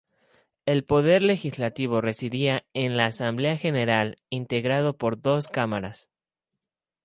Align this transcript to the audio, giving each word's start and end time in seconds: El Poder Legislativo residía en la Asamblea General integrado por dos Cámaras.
El 0.65 0.83
Poder 0.83 1.21
Legislativo 1.21 2.01
residía 2.01 2.65
en 2.73 2.97
la 2.97 3.05
Asamblea 3.05 3.55
General 3.55 4.17
integrado 4.31 4.97
por 4.97 5.21
dos 5.21 5.47
Cámaras. 5.47 6.09